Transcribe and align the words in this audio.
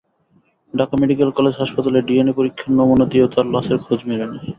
Dhaka 0.73 0.95
medical 1.01 1.29
college 1.37 1.55
হাসপাতালে 1.57 1.99
DNA 2.07 2.33
পরীক্ষার 2.37 2.71
নমুনা 2.77 3.05
দিয়েও 3.11 3.31
তাঁর 3.33 3.45
লাশের 3.53 3.77
খোঁজ 3.83 3.99
মেলেনি। 4.09 4.37